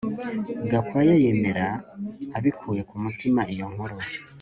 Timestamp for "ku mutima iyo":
2.89-3.65